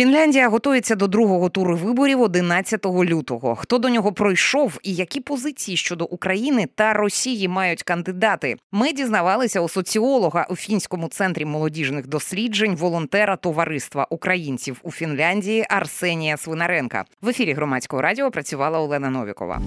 Фінляндія 0.00 0.48
готується 0.48 0.94
до 0.94 1.06
другого 1.06 1.48
туру 1.48 1.76
виборів 1.76 2.20
11 2.20 2.86
лютого. 2.86 3.56
Хто 3.56 3.78
до 3.78 3.88
нього 3.88 4.12
пройшов 4.12 4.78
і 4.82 4.94
які 4.94 5.20
позиції 5.20 5.76
щодо 5.76 6.04
України 6.04 6.68
та 6.74 6.92
Росії 6.92 7.48
мають 7.48 7.82
кандидати? 7.82 8.56
Ми 8.72 8.92
дізнавалися 8.92 9.60
у 9.60 9.68
соціолога 9.68 10.46
у 10.50 10.56
фінському 10.56 11.08
центрі 11.08 11.44
молодіжних 11.44 12.06
досліджень, 12.06 12.76
волонтера 12.76 13.36
товариства 13.36 14.06
українців 14.10 14.80
у 14.82 14.90
Фінляндії 14.90 15.66
Арсенія 15.68 16.36
Свинаренка. 16.36 17.04
В 17.22 17.28
ефірі 17.28 17.52
громадського 17.52 18.02
радіо 18.02 18.30
працювала 18.30 18.80
Олена 18.80 19.10
Новікова. 19.10 19.60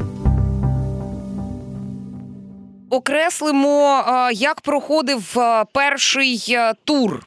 Окреслимо, 2.89 4.03
е, 4.07 4.33
як 4.33 4.61
проходив 4.61 5.39
е, 5.39 5.65
перший 5.73 6.45
е, 6.49 6.73
тур 6.83 7.23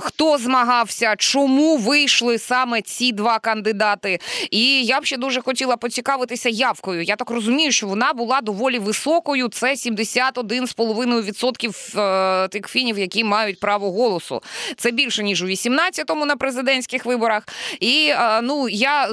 хто 0.00 0.38
змагався, 0.38 1.14
чому 1.18 1.76
вийшли 1.76 2.38
саме 2.38 2.82
ці 2.82 3.12
два 3.12 3.38
кандидати? 3.38 4.18
І 4.50 4.84
я 4.84 5.00
б 5.00 5.04
ще 5.04 5.16
дуже 5.16 5.40
хотіла 5.40 5.76
поцікавитися 5.76 6.48
явкою. 6.48 7.02
Я 7.02 7.16
так 7.16 7.30
розумію, 7.30 7.72
що 7.72 7.86
вона 7.86 8.12
була 8.12 8.40
доволі 8.40 8.78
високою. 8.78 9.48
Це 9.48 9.66
71,5% 9.66 12.44
е, 12.44 12.48
тих 12.48 12.68
фінів, 12.68 12.98
які 12.98 13.24
мають 13.24 13.60
право 13.60 13.92
голосу. 13.92 14.42
Це 14.76 14.90
більше 14.90 15.22
ніж 15.22 15.42
у 15.42 15.46
18-му 15.46 16.26
на 16.26 16.36
президентських 16.36 17.04
виборах. 17.04 17.48
І 17.80 18.08
е, 18.10 18.40
ну 18.42 18.68
я 18.68 19.08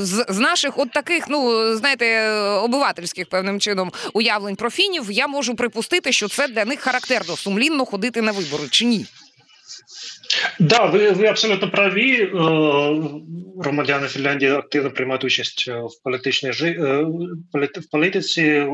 з, 0.00 0.26
з 0.28 0.38
наших 0.38 0.78
от 0.78 0.90
таких, 0.90 1.28
ну 1.28 1.66
знаєте, 1.76 2.30
обивательських 2.30 3.28
певним 3.28 3.60
чином 3.60 3.92
уявлень 4.12 4.56
про 4.56 4.70
фінів, 4.70 5.10
я 5.10 5.26
можу 5.26 5.54
припустити, 5.54 6.12
що 6.12 6.28
це 6.28 6.48
для 6.48 6.64
них 6.64 6.80
характерно 6.80 7.36
сумлінно 7.36 7.84
ходити 7.84 8.22
на 8.22 8.32
вибори 8.32 8.68
чи 8.70 8.84
ні. 8.84 9.06
Да, 10.60 10.84
ви 10.86 11.10
ви 11.10 11.26
абсолютно 11.26 11.70
праві. 11.70 12.22
Е, 12.22 12.30
громадяни 13.62 14.08
Фінляндії 14.08 14.52
активно 14.52 14.90
приймають 14.90 15.24
участь 15.24 15.64
е, 15.68 15.72
в 15.72 16.02
політичній 16.04 16.50
е, 16.62 17.04
в 17.54 17.90
політиці, 17.92 18.66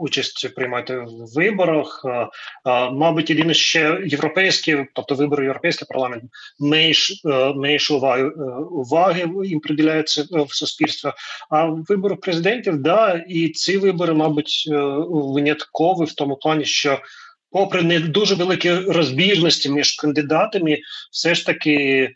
участь 0.00 0.54
приймають 0.54 0.90
в 0.90 1.36
виборах. 1.36 2.04
Мабуть, 2.92 3.30
єдине 3.30 3.54
ще 3.54 4.00
європейські, 4.06 4.86
тобто 4.94 5.14
вибори 5.14 5.44
європейський 5.44 5.86
парламент, 5.90 6.24
менш 6.60 7.22
менш 7.56 7.90
уваги 7.90 8.24
уваги 8.70 9.26
їм 9.44 9.60
приділяється 9.60 10.26
в 10.30 10.54
суспільстві. 10.54 11.10
А 11.50 11.64
вибори 11.64 12.14
президентів, 12.14 12.78
да, 12.78 13.24
і 13.28 13.48
ці 13.48 13.78
вибори, 13.78 14.14
мабуть, 14.14 14.68
виняткові 15.08 16.04
в 16.04 16.12
тому 16.12 16.36
плані, 16.36 16.64
що 16.64 17.00
попри 17.50 17.82
не 17.82 18.00
дуже 18.00 18.34
великі 18.34 18.74
розбіжності 18.74 19.68
між 19.68 19.96
кандидатами, 19.96 20.78
все 21.12 21.34
ж 21.34 21.46
таки, 21.46 21.74
е, 21.74 22.12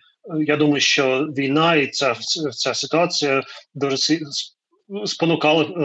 я 0.46 0.56
думаю, 0.56 0.80
що 0.80 1.28
війна 1.36 1.74
і 1.74 1.86
ця 1.86 2.14
ця 2.52 2.74
ситуація 2.74 3.42
дуже 3.74 3.96
спонукали 5.04 5.64
е, 5.64 5.80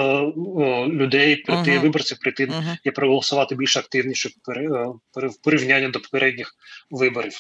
е, 0.64 0.88
людей 0.88 1.36
прийти 1.36 1.72
uh-huh. 1.72 1.82
виборців 1.82 2.20
прийти 2.20 2.46
uh-huh. 2.46 2.78
і 2.84 2.92
проголосувати 2.92 3.56
більш 3.56 3.78
активніше 3.78 4.30
в 5.16 5.44
порівнянні 5.44 5.88
до 5.88 6.00
попередніх 6.00 6.54
виборів. 6.92 7.34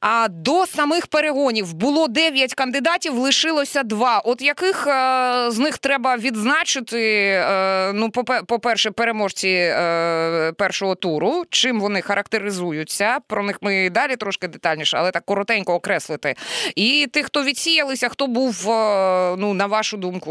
А 0.00 0.28
до 0.28 0.66
самих 0.66 1.06
перегонів 1.06 1.74
було 1.74 2.08
дев'ять 2.08 2.54
кандидатів, 2.54 3.18
лишилося 3.18 3.82
два. 3.82 4.18
От 4.18 4.42
яких 4.42 4.86
е, 4.86 5.50
з 5.50 5.58
них 5.58 5.78
треба 5.78 6.16
відзначити? 6.16 7.00
Е, 7.00 7.92
ну, 7.92 8.10
по 8.48 8.58
перше, 8.58 8.90
переможці 8.90 9.48
е, 9.48 10.52
першого 10.52 10.94
туру. 10.94 11.44
Чим 11.50 11.80
вони 11.80 12.00
характеризуються? 12.00 13.18
Про 13.26 13.42
них 13.42 13.58
ми 13.60 13.90
далі 13.90 14.16
трошки 14.16 14.48
детальніше, 14.48 14.96
але 14.96 15.10
так 15.10 15.24
коротенько 15.24 15.74
окреслити. 15.74 16.34
І 16.76 17.06
тих, 17.12 17.26
хто 17.26 17.42
відсіялися, 17.44 18.08
хто 18.08 18.26
був 18.26 18.70
е, 18.70 19.36
ну 19.36 19.54
на 19.54 19.66
вашу 19.66 19.96
думку, 19.96 20.30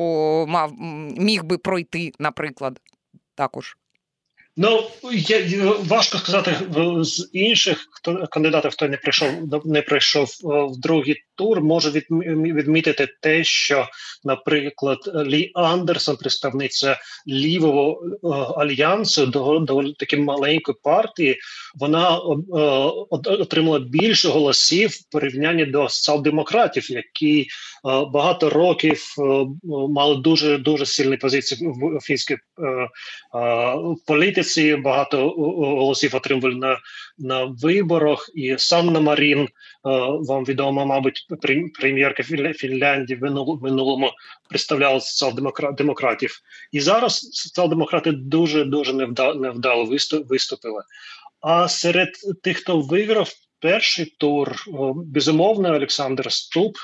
мав 0.50 0.63
міг 1.18 1.44
би 1.44 1.58
пройти, 1.58 2.12
наприклад, 2.20 2.80
також. 3.36 3.78
Ну 4.58 4.84
я 5.12 5.40
важко 5.80 6.18
сказати 6.18 6.56
з 7.02 7.30
інших 7.34 7.88
хто 7.92 8.28
кандидатів, 8.28 8.72
хто 8.72 8.88
не 8.88 8.98
прийшов 8.98 9.30
не 9.66 9.82
прийшов 9.82 10.24
е, 10.24 10.48
в 10.48 10.78
другий 10.78 11.24
тур. 11.36 11.62
Може 11.62 11.92
відмітити 12.10 13.08
те, 13.22 13.44
що, 13.44 13.88
наприклад, 14.24 14.98
Лі 15.28 15.52
Андерсон, 15.54 16.18
представниця 16.18 17.00
лівого 17.28 18.02
е, 18.04 18.28
альянсу, 18.62 19.26
до 19.26 19.60
до 19.60 19.94
такі 19.94 20.18
маленької 20.18 20.76
партії, 20.84 21.40
вона 21.76 22.18
е, 22.18 22.20
отримала 23.12 23.80
більше 23.80 24.30
голосів 24.30 24.90
в 24.90 25.12
порівнянні 25.12 25.66
до 25.66 25.90
соціал-демократів, 25.90 26.92
які 26.92 27.48
багато 27.84 28.50
років 28.50 29.16
мали 29.90 30.16
дуже 30.16 30.58
дуже 30.58 30.86
сильні 30.86 31.18
позиції 31.18 31.72
в 31.72 32.00
фінській 32.02 32.38
політиці 34.08 34.34
політиці 34.34 34.76
багато 34.76 35.30
голосів 35.30 36.16
отримували 36.16 36.56
на 36.56 36.80
на 37.18 37.44
виборах, 37.44 38.30
і 38.34 38.56
Санна 38.58 39.00
Марін 39.00 39.42
е, 39.42 39.48
вам 40.28 40.46
відомо, 40.46 40.86
мабуть, 40.86 41.28
прем'єрка 41.80 42.24
Фінляндії 42.54 43.20
в 43.20 43.22
минулому 43.62 44.12
представляла 44.50 45.00
соціал-демократів. 45.00 46.40
І 46.72 46.80
зараз 46.80 47.20
соціал-демократи 47.20 48.12
дуже 48.12 48.66
дуже 48.66 48.94
невдало, 48.94 49.90
виступили. 50.30 50.84
А 51.42 51.68
серед 51.68 52.10
тих, 52.44 52.58
хто 52.58 52.80
виграв 52.80 53.30
перший 53.60 54.06
тур, 54.06 54.50
е, 54.50 54.72
безумовно, 54.96 55.76
Олександр 55.76 56.32
Ступ. 56.32 56.78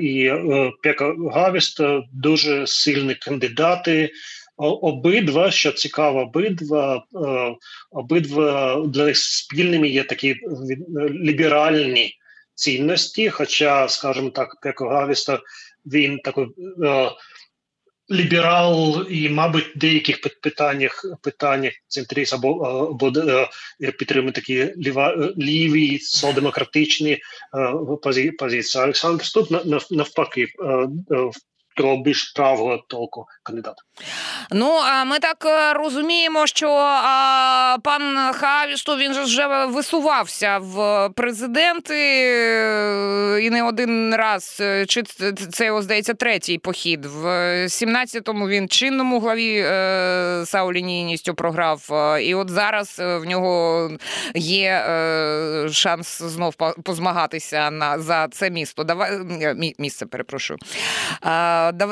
І 0.00 0.30
uh, 0.30 0.70
Пека 0.82 1.14
Гавіст 1.32 1.80
дуже 2.12 2.66
сильні 2.66 3.14
кандидати, 3.14 4.10
Обидва, 4.56 5.50
що 5.50 5.72
цікаво, 5.72 6.20
обидва 6.20 7.04
е, 7.14 7.56
обидва 7.90 8.82
для 8.86 9.04
них 9.04 9.16
спільними 9.16 9.88
є 9.88 10.04
такі 10.04 10.30
е, 10.30 10.36
ліберальні 11.08 12.14
цінності. 12.54 13.30
Хоча, 13.30 13.88
скажімо 13.88 14.30
так, 14.30 14.60
Пекка 14.60 14.88
Гаавісто 14.88 15.40
він 15.86 16.18
такий 16.18 16.44
е, 16.84 17.10
ліберал, 18.10 19.06
і, 19.10 19.28
мабуть, 19.28 19.76
в 19.76 19.78
деяких 19.78 20.20
питаннях 20.20 21.04
питаннях 21.22 21.72
центріст 21.86 22.34
або 22.34 22.50
або 22.90 23.12
підтримує 23.98 24.32
такі 24.32 24.72
ліва, 24.76 25.32
ліві 25.38 25.98
соціал-демократичні 25.98 27.18
позиції. 28.38 28.84
Олександр 28.84 29.24
Стубб 29.24 29.50
навпаки 29.90 30.46
того 31.76 32.02
більш 32.02 32.32
правого 32.32 32.84
толку 32.88 33.26
кандидата. 33.44 33.82
Ну 34.50 34.80
а 34.84 35.04
ми 35.04 35.18
так 35.18 35.44
е, 35.46 35.72
розуміємо, 35.72 36.46
що 36.46 36.66
пан 37.82 38.32
Хавістов 38.32 38.98
він 38.98 39.14
же 39.14 39.22
вже 39.22 39.66
висувався 39.66 40.58
в 40.58 41.08
президенти 41.08 41.94
е, 41.94 43.38
і 43.42 43.50
не 43.50 43.62
один 43.62 44.14
раз. 44.14 44.58
Е, 44.60 44.86
чи 44.86 45.02
це 45.52 45.66
його 45.66 45.82
здається 45.82 46.14
третій 46.14 46.58
похід? 46.58 47.06
В 47.06 47.26
17-му 47.66 48.48
він 48.48 48.68
чинному 48.68 49.20
главі 49.20 49.62
Саулі 50.46 50.82
Ніністю 50.82 51.34
програв. 51.34 51.88
І 52.20 52.34
от 52.34 52.50
зараз 52.50 52.98
в 52.98 53.24
нього 53.24 53.90
є 54.34 54.84
шанс 55.72 56.22
знов 56.22 56.54
позмагатися 56.84 57.70
на 57.70 57.98
за 57.98 58.28
це 58.28 58.50
місто. 58.50 58.84
Давай 58.84 59.10
місце 59.78 60.06
перепрошую. 60.06 60.58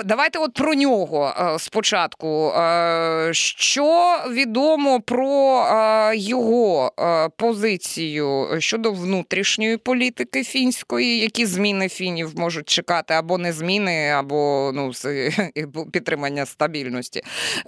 Давайте 0.05 0.39
от 0.39 0.55
про 0.55 0.75
нього 0.75 1.35
спочатку. 1.59 2.49
Е, 2.49 3.31
що 3.35 4.17
відомо 4.31 5.01
про 5.01 5.65
е, 5.65 6.17
його 6.17 6.93
позицію 7.37 8.49
щодо 8.59 8.93
внутрішньої 8.93 9.77
політики 9.77 10.45
фінської, 10.45 11.19
які 11.19 11.47
зміни 11.47 11.89
фінів 11.89 12.39
можуть 12.39 12.69
чекати 12.69 13.15
або 13.15 13.39
не 13.39 13.53
зміни, 13.53 14.09
або 14.09 14.71
ну 14.75 14.93
підтримання 15.93 16.47
стабільності? 16.47 17.23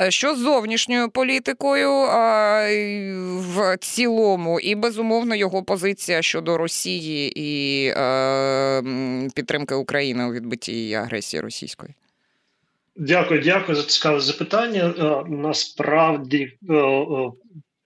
Що 0.08 0.34
з 0.34 0.38
зовнішньою 0.38 1.10
політикою 1.10 1.90
в 3.38 3.76
цілому, 3.80 4.60
і 4.60 4.74
безумовно 4.74 5.34
його 5.34 5.62
позиція 5.62 6.22
щодо 6.22 6.58
Росії 6.58 7.32
і 7.36 7.88
підтримки 9.34 9.74
України 9.74 10.24
у 10.24 10.32
відбитті 10.32 10.94
агресії 10.94 11.40
російської? 11.40 11.94
Дякую, 12.96 13.40
дякую 13.40 13.76
за 13.76 13.82
цікаве 13.82 14.20
запитання. 14.20 14.94
Е, 14.98 15.30
насправді, 15.30 16.58
е, 16.70 16.74
е, 16.74 17.30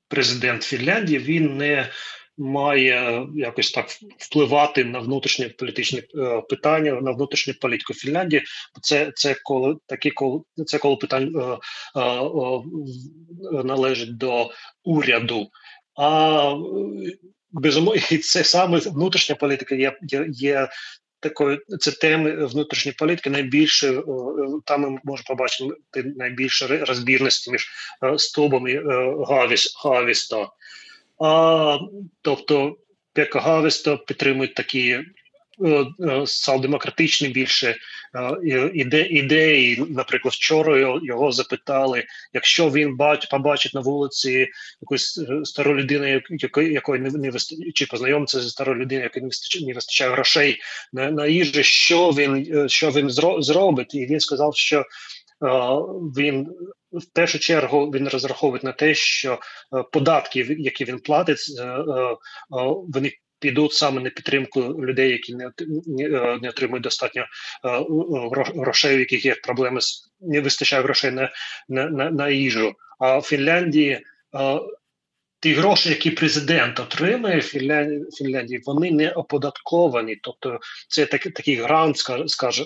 президент 0.09 0.63
Фінляндії 0.63 1.19
він 1.19 1.57
не 1.57 1.91
має 2.39 3.27
якось 3.35 3.71
так 3.71 3.89
впливати 4.19 4.85
на 4.85 4.99
внутрішні 4.99 5.49
політичні 5.49 6.03
питання, 6.49 6.93
на 6.93 7.11
внутрішню 7.11 7.55
політику 7.55 7.95
Фінляндії. 7.95 8.43
Це 8.83 9.13
це 9.15 9.37
коли 9.45 9.77
такі 9.87 10.11
коли 10.11 10.41
це 10.67 10.79
коли 10.79 10.97
питань 10.97 11.59
належить 13.65 14.17
до 14.17 14.51
уряду. 14.85 15.49
А 16.01 16.55
безумовно, 17.51 18.01
це 18.23 18.45
саме 18.45 18.79
внутрішня 18.79 19.35
політика 19.35 19.75
є 19.75 19.99
є, 20.03 20.27
є 20.29 20.69
такої 21.21 21.61
це 21.81 21.91
теми 21.91 22.47
внутрішньої 22.47 22.95
політики 22.99 23.31
найбільше 23.31 24.03
там 24.65 24.81
ми 24.81 25.01
можемо 25.05 25.27
побачити 25.27 25.73
найбільше 26.17 26.85
розбірності 26.85 27.51
між 27.51 27.69
Стубом 28.17 28.69
і 28.69 28.81
Гавіс 29.29 29.77
Гавіста. 29.85 30.49
А, 31.21 31.79
Тобто 32.23 32.77
Пека 33.13 33.41
Гавіста 33.41 33.97
підтримують 33.97 34.55
такі 34.55 34.99
соціал-демократичні 36.27 37.29
більше 37.29 37.77
іде, 38.75 39.07
ідеї. 39.07 39.85
Наприклад, 39.89 40.35
вчора 40.35 40.99
його 41.03 41.33
запитали, 41.33 42.05
якщо 42.33 42.71
він 42.71 42.97
бач, 42.97 43.27
побачить 43.27 43.75
на 43.75 43.81
вулиці 43.81 44.49
якусь 44.81 45.21
стару 45.45 45.77
людину, 45.77 46.21
якої 46.55 47.01
не 47.01 47.31
вистачає, 47.31 47.73
чи 47.73 47.87
познайомиться 47.87 48.41
зі 48.41 48.49
старою 48.49 48.79
людиною, 48.79 49.05
якої 49.05 49.23
не 49.23 49.29
вистачає, 49.29 49.67
не 49.67 49.75
вистачає 49.75 50.11
грошей 50.11 50.61
на 50.93 51.11
на 51.11 51.27
їжу, 51.27 51.63
що 51.63 52.11
він 52.11 52.69
що 52.69 52.91
він 52.91 53.11
зробить, 53.43 53.95
і 53.95 54.07
він 54.07 54.21
сказав, 54.21 54.57
що 54.57 54.85
він 56.19 56.47
в 56.93 57.05
першу 57.15 57.39
чергу 57.39 57.87
він 57.91 58.09
розраховує 58.09 58.61
на 58.65 58.73
те, 58.73 58.95
що 58.95 59.39
податки, 59.93 60.57
які 60.59 60.85
він 60.85 60.99
платить, 60.99 61.39
вони 62.89 63.13
підуть 63.41 63.73
саме 63.73 64.01
на 64.01 64.11
підтримку 64.11 64.61
людей, 64.61 65.11
які 65.11 65.35
не 65.35 65.51
не, 65.87 66.09
не 66.43 66.49
отримують 66.49 66.83
достатньо 66.83 67.27
грошей, 68.57 68.97
у 68.97 68.99
яких 68.99 69.25
є 69.25 69.35
проблеми 69.35 69.81
з 69.81 70.09
не 70.21 70.41
вистачає 70.41 70.83
грошей 70.83 71.11
на 71.11 71.31
на, 71.69 71.89
на, 71.91 72.11
на 72.11 72.29
їжу. 72.29 72.75
А 72.99 73.19
в 73.19 73.23
Фінляндії 73.23 74.01
ті 75.41 75.55
гроші, 75.55 75.89
які 75.89 76.11
президент 76.11 76.81
отримує 76.81 77.39
в 77.39 77.43
Фінляндії, 78.19 78.63
вони 78.67 78.91
не 78.91 79.11
оподатковані. 79.11 80.17
Тобто 80.23 80.59
це 80.89 81.07
так, 81.07 81.23
такий 81.23 81.57
грант, 81.57 81.97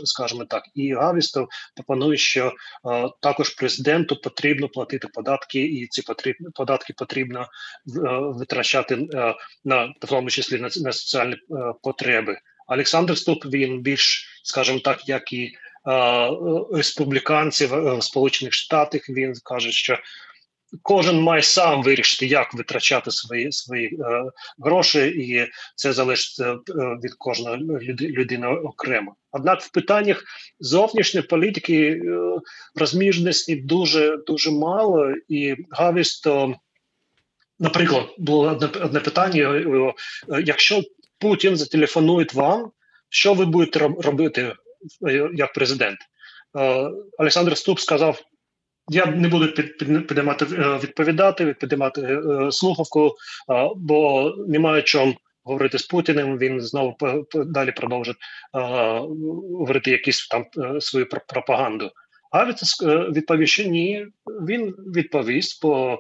скажімо 0.05 0.45
так. 0.45 0.63
І 0.75 0.95
Гавістов 0.95 1.49
пропонує, 1.77 2.17
що 2.17 2.47
е, 2.47 3.09
також 3.21 3.51
президенту 3.51 4.17
потрібно 4.17 4.69
платити 4.69 5.09
податки, 5.09 5.61
і 5.61 5.87
ці 5.87 6.03
потрібні 6.03 6.49
податки 6.55 6.93
потрібно 6.97 7.41
е, 7.41 7.49
витрачати 8.21 8.95
е, 8.95 9.35
на 9.65 9.85
в 9.85 10.09
тому 10.09 10.31
числі 10.31 10.59
на, 10.59 10.69
на 10.77 10.93
соціальні 10.93 11.35
е, 11.35 11.39
потреби. 11.83 12.39
Олександр 12.67 13.19
Ступ 13.19 13.45
він 13.45 13.81
більш, 13.81 14.41
скажімо 14.43 14.79
так, 14.79 15.09
як 15.09 15.33
і 15.33 15.45
е, 15.45 15.53
республіканці 16.73 17.67
в 17.67 18.03
Сполучених 18.03 18.53
Штатах. 18.53 19.09
Він 19.09 19.35
каже, 19.45 19.73
що 19.73 19.99
Кожен 20.83 21.21
має 21.21 21.43
сам 21.43 21.83
вирішити, 21.83 22.27
як 22.27 22.55
витрачати 22.55 23.11
свої 23.11 23.53
свої 23.53 23.87
е, 23.87 24.25
гроші, 24.59 24.99
і 24.99 25.49
це 25.75 25.93
залежить 25.93 26.41
е, 26.41 26.57
від 27.05 27.15
кожної 27.19 27.59
людини 28.01 28.47
окремо. 28.47 29.15
Однак 29.33 29.61
в 29.61 29.71
питаннях 29.71 30.25
зовнішньої 30.61 31.27
політики 31.27 31.91
е, 31.91 32.01
розміжності 32.75 33.57
дуже 33.57 34.17
дуже 34.27 34.51
мало, 34.51 35.15
і 35.29 35.57
Гавіс 35.71 36.21
то, 36.21 36.55
наприклад, 37.59 38.05
було 38.19 38.49
одне 38.49 38.69
одне 38.83 39.01
питання: 39.01 39.55
е, 39.55 39.95
якщо 40.45 40.83
Путін 41.19 41.57
зателефонує 41.57 42.27
вам, 42.35 42.71
що 43.09 43.35
ви 43.35 43.45
будете 43.45 43.79
робити 43.79 44.55
е, 45.09 45.31
як 45.35 45.53
президент? 45.53 45.99
Е, 46.59 46.91
Олександр 47.19 47.57
Ступ 47.57 47.81
сказав. 47.81 48.23
Я 48.89 49.07
не 49.07 49.29
буду 49.29 49.53
під, 49.53 49.79
під, 49.79 50.07
підіймати 50.07 50.47
е, 50.53 50.79
відповідати, 50.83 51.55
підіймати 51.55 52.01
е, 52.01 52.53
слухавку, 52.53 53.15
бо 53.77 54.31
немає 54.49 54.83
чому 54.83 55.15
говорити 55.45 55.79
з 55.79 55.83
Путіним. 55.83 56.39
Він 56.39 56.61
знову 56.61 56.97
далі 57.35 57.73
продовжить 57.73 58.17
говорити 59.53 59.91
якісь 59.91 60.29
там 60.29 60.47
е, 60.59 60.81
свою 60.81 61.09
пропаганду. 61.09 61.91
А 62.31 62.45
відповів, 63.11 63.49
що 63.49 63.63
ні, 63.63 64.07
він 64.27 64.71
відповість, 64.71 65.63
бо 65.63 65.99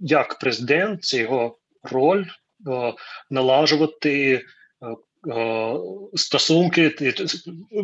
як 0.00 0.38
президент 0.38 1.04
це 1.04 1.18
його 1.18 1.58
роль 1.82 2.24
налажувати 3.30 4.42
Е, 4.82 4.96
стосунки, 6.14 6.94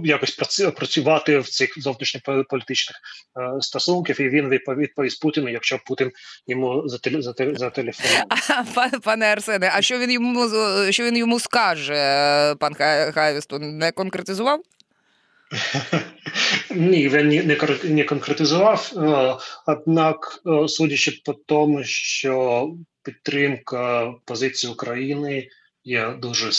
якось 0.04 0.30
працювати 0.76 1.38
в 1.38 1.48
цих 1.48 1.82
зовнішньополітичних 1.82 2.96
е, 3.38 3.60
стосунків, 3.60 4.20
і 4.20 4.28
він 4.28 4.48
відповість 4.48 5.20
Путіну, 5.20 5.48
якщо 5.48 5.78
Путін 5.86 6.10
йому 6.46 6.82
зателефонує. 6.86 8.24
Пане 9.04 9.26
Арсене, 9.26 9.70
а 9.74 9.82
що 9.82 9.98
він 9.98 10.10
йому 10.10 10.48
що 10.90 11.04
він 11.04 11.16
йому 11.16 11.40
скаже? 11.40 11.94
Пан 12.58 12.74
Хайвестон 13.14 13.78
не 13.78 13.92
конкретизував? 13.92 14.60
Ні, 16.70 17.08
він 17.08 17.28
не, 17.28 17.56
не 17.84 18.04
конкретизував. 18.04 18.92
Е, 18.96 19.34
однак, 19.66 20.42
судячи 20.68 21.20
по 21.24 21.32
тому, 21.32 21.84
що 21.84 22.68
підтримка 23.02 24.14
позиції 24.24 24.72
України 24.72 25.48
є 25.84 26.14
дуже 26.19 26.50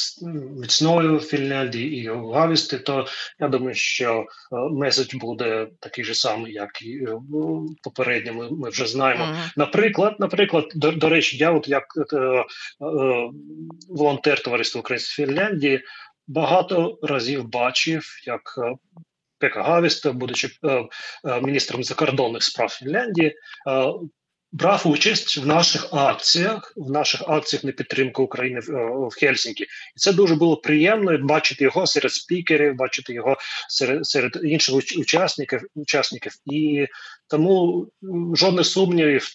міцною 0.62 1.18
в 1.18 1.22
Фінляндії 1.22 2.04
і 2.04 2.10
в 2.10 2.32
Гавісті, 2.32 2.78
то 2.78 3.06
я 3.40 3.48
думаю, 3.48 3.76
що 3.76 4.20
е, 4.20 4.26
меседж 4.72 5.14
буде 5.14 5.68
такий 5.80 6.06
же 6.06 6.16
самий, 6.16 6.54
як 6.54 6.82
і 6.82 6.96
е, 6.96 7.18
попередньо. 7.84 8.34
Ми, 8.34 8.50
ми 8.52 8.70
вже 8.70 8.86
знаємо. 8.86 9.24
Uh-huh. 9.24 9.52
Наприклад, 9.58 10.16
наприклад, 10.20 10.66
до, 10.76 10.92
до 10.92 11.10
речі, 11.10 11.38
я, 11.38 11.52
от 11.52 11.68
як 11.68 11.84
е, 12.14 12.18
е, 12.18 12.44
волонтер 13.90 14.44
товариства 14.44 14.82
Української 14.82 15.28
Фінляндії, 15.28 15.82
багато 16.28 17.00
разів 17.04 17.50
бачив, 17.50 18.04
як 18.26 18.42
е, 18.58 18.76
Пека 19.40 19.64
Гавіста, 19.64 20.12
будучи 20.12 20.50
е, 20.66 21.42
міністром 21.42 21.84
закордонних 21.84 22.44
справ 22.44 22.70
Фінляндії, 22.70 23.36
брав 24.54 24.82
участь 24.86 25.38
в 25.38 25.48
наших 25.48 25.88
акціях, 25.92 26.74
в 26.76 26.92
наших 26.92 27.24
акціях 27.28 27.64
на 27.64 27.72
підтримку 27.72 28.24
України 28.24 28.60
в, 28.60 28.70
е, 28.70 29.08
в 29.08 29.14
Хельсінкі, 29.20 29.64
і 29.64 29.68
це 29.96 30.14
дуже 30.14 30.36
було 30.36 30.58
приємно 30.58 31.18
бачити 31.18 31.64
його 31.64 31.88
серед 31.88 32.14
спікерів, 32.14 32.76
бачити 32.76 33.14
його 33.14 33.38
серед 33.70 34.06
серед 34.06 34.40
інших 34.44 34.76
учасників 34.76 35.62
учасників. 35.76 36.32
І 36.46 36.88
тому 37.28 37.88
жодних 38.36 38.66
сумнівів 38.66 39.30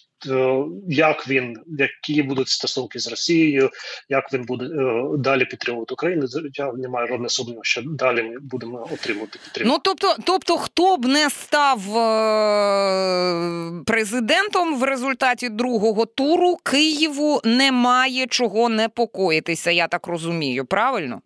як 0.87 1.27
він, 1.27 1.57
які 1.67 2.23
будуть 2.23 2.49
стосунки 2.49 2.99
з 2.99 3.07
Росією, 3.07 3.69
як 4.09 4.33
він 4.33 4.43
буде 4.43 4.65
е, 4.65 5.03
далі 5.17 5.45
підтримувати 5.45 5.93
Україну. 5.93 6.27
Я 6.53 6.73
не 6.73 6.89
маю 6.89 7.07
жодного 7.07 7.29
сумніву, 7.29 7.63
що 7.63 7.81
далі 7.85 8.23
ми 8.23 8.39
будемо 8.39 8.89
отримувати 8.93 9.39
підтримку. 9.43 9.73
Ну 9.73 9.79
тобто, 9.83 10.15
тобто, 10.25 10.57
хто 10.57 10.97
б 10.97 11.05
не 11.05 11.29
став 11.29 11.97
е, 11.97 13.83
президентом 13.85 14.79
в 14.79 14.83
результаті 14.83 15.49
другого 15.49 16.05
туру, 16.05 16.57
Києву 16.63 17.41
немає 17.43 18.27
чого 18.27 18.69
непокоїтися. 18.69 19.71
Я 19.71 19.87
так 19.87 20.07
розумію, 20.07 20.65
правильно? 20.65 21.21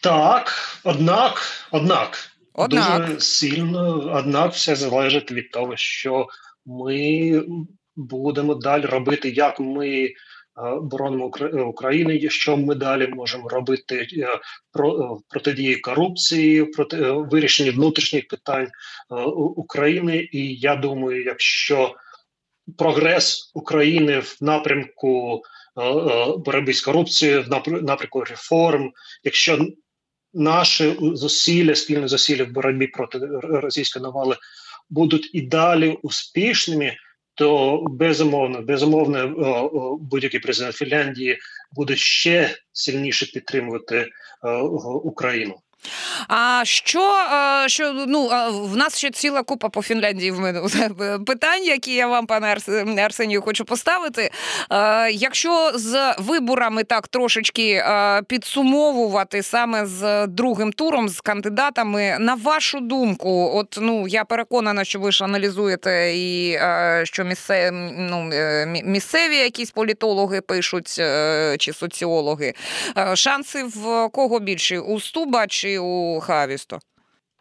Так, 0.00 0.52
однак, 0.84 1.42
однак, 1.70 2.18
однак. 2.54 3.06
дуже 3.06 3.20
сильно, 3.20 4.12
однак, 4.14 4.52
все 4.52 4.76
залежить 4.76 5.32
від 5.32 5.50
того, 5.50 5.72
що 5.76 6.26
ми 6.66 7.42
будемо 7.98 8.54
далі 8.54 8.84
робити, 8.84 9.30
як 9.30 9.60
ми 9.60 9.88
е, 9.88 10.12
боронимо 10.82 11.30
Україну, 11.66 12.30
що 12.30 12.56
ми 12.56 12.74
далі 12.74 13.06
можемо 13.06 13.48
робити 13.48 14.08
е, 14.12 14.26
про 14.72 15.00
е, 15.00 15.22
протидії 15.28 15.76
корупції, 15.76 16.64
проти 16.64 16.96
вирішення 17.10 17.70
внутрішніх 17.70 18.28
питань 18.28 18.68
України. 19.56 20.28
І 20.32 20.54
я 20.54 20.76
думаю, 20.76 21.24
якщо 21.24 21.94
прогрес 22.78 23.50
України 23.54 24.18
в 24.18 24.36
напрямку 24.40 25.42
боротьби 26.38 26.72
з 26.72 26.80
корупцією, 26.80 27.42
в 27.42 27.48
напрямку 27.82 28.24
реформ, 28.24 28.92
якщо 29.24 29.68
наші 30.34 30.96
зусилля, 31.00 31.74
спільні 31.74 32.08
зусилля 32.08 32.44
в 32.44 32.50
боротьбі 32.50 32.86
проти 32.86 33.18
російської 33.42 34.02
навали 34.02 34.36
будуть 34.90 35.30
і 35.32 35.40
далі 35.40 35.98
успішними 36.02 36.96
то 37.38 37.82
безумовно, 37.90 38.62
безумовно, 38.62 39.98
будь-який 40.00 40.40
президент 40.40 40.76
Фінляндії 40.76 41.38
буде 41.72 41.96
ще 41.96 42.50
сильніше 42.72 43.26
підтримувати 43.26 44.06
Україну. 45.02 45.54
А 46.28 46.62
що 46.64 47.14
що 47.66 47.92
ну 48.08 48.28
в 48.50 48.76
нас 48.76 48.98
ще 48.98 49.10
ціла 49.10 49.42
купа 49.42 49.68
по 49.68 49.82
Фінляндії 49.82 50.30
в 50.30 50.40
мене 50.40 50.62
питань, 51.26 51.64
які 51.64 51.94
я 51.94 52.06
вам, 52.06 52.26
пане 52.26 52.56
Арсенію, 53.04 53.42
хочу 53.42 53.64
поставити. 53.64 54.30
Якщо 55.10 55.72
з 55.74 56.14
виборами 56.18 56.84
так 56.84 57.08
трошечки 57.08 57.84
підсумовувати 58.26 59.42
саме 59.42 59.86
з 59.86 60.26
другим 60.26 60.72
туром, 60.72 61.08
з 61.08 61.20
кандидатами, 61.20 62.16
на 62.20 62.34
вашу 62.34 62.80
думку, 62.80 63.50
от 63.54 63.78
ну 63.80 64.08
я 64.08 64.24
переконана, 64.24 64.84
що 64.84 65.00
ви 65.00 65.12
ж 65.12 65.24
аналізуєте 65.24 66.12
і 66.14 66.58
що 67.02 67.24
місцеві, 67.24 67.70
ну, 67.98 68.30
е, 68.32 68.66
місцеві 68.84 69.36
якісь 69.36 69.70
політологи 69.70 70.40
пишуть 70.40 70.96
е, 70.98 71.56
чи 71.58 71.72
соціологи, 71.72 72.54
шанси 73.14 73.64
в 73.64 74.08
кого 74.08 74.40
більше 74.40 74.78
у 74.78 75.00
Стуба 75.00 75.46
чи 75.46 75.67
у 75.76 76.16
у 76.16 76.20
Хавісто? 76.20 76.78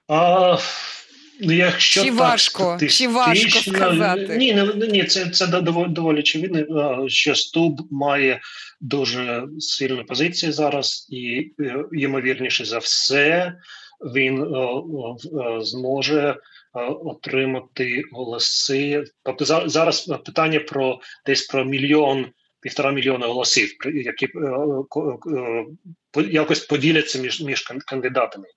А, 0.07 0.57
ну, 1.41 1.53
якщо 1.53 2.03
Чи 2.03 2.09
так, 2.09 2.19
важко 2.19 2.77
Чи 2.89 3.07
важко 3.07 3.59
сказати? 3.59 4.37
Ні, 4.37 4.53
ні, 4.53 4.87
ні 4.87 5.03
це 5.03 5.29
це 5.29 5.47
доволі, 5.47 5.89
доволі 5.89 6.19
очевидно, 6.19 7.09
що 7.09 7.35
Стуб 7.35 7.87
має 7.91 8.39
дуже 8.81 9.43
сильну 9.59 10.05
позицію 10.05 10.51
зараз, 10.51 11.07
і 11.09 11.51
е, 11.59 11.83
ймовірніше 11.93 12.65
за 12.65 12.77
все, 12.77 13.53
він 14.15 14.41
о, 14.41 14.85
о, 15.33 15.61
зможе 15.61 16.35
отримати 17.05 18.03
голоси. 18.11 19.03
Тобто 19.23 19.69
зараз 19.69 20.05
питання 20.25 20.59
про 20.59 20.99
десь 21.25 21.45
про 21.45 21.65
мільйон. 21.65 22.25
Півтора 22.61 22.91
мільйона 22.91 23.27
голосів, 23.27 23.75
які 23.85 24.25
е, 24.25 24.39
е, 26.17 26.23
якось 26.29 26.59
поділяться 26.59 27.19
між 27.19 27.41
між 27.41 27.61
кандидатами. 27.61 28.47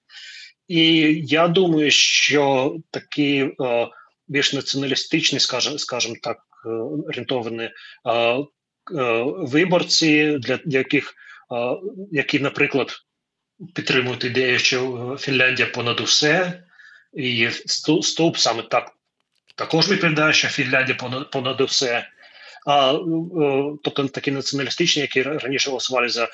І 0.69 0.87
я 1.27 1.49
думаю, 1.49 1.91
що 1.91 2.77
такі 2.91 3.51
е, 3.61 3.89
більш 4.29 4.53
націоналістичні, 4.53 5.41
скажімо, 5.41 5.79
скажімо 5.79 6.15
так, 6.23 6.39
орієнтовані 7.09 7.71
виборці, 9.39 10.39
для 10.39 10.59
яких 10.65 11.15
які, 12.11 12.41
наприклад, 12.41 12.93
підтримують 13.75 14.25
ідею, 14.25 14.59
що 14.59 15.17
Фінляндія 15.21 15.69
понад 15.69 16.01
усе, 16.01 16.63
і 17.13 17.49
стовп 18.03 18.37
саме 18.37 18.63
так 18.63 18.93
також 19.55 19.91
відповідає, 19.91 20.33
що 20.33 20.49
Фінляндія 20.49 20.99
понад 20.99 21.31
понад 21.31 21.61
усе. 21.61 22.09
А 22.67 22.93
тобто 23.83 24.09
такі 24.09 24.31
націоналістичні, 24.31 25.03
які 25.03 25.23
раніше 25.23 25.71
голосували 25.71 26.09
за 26.09 26.29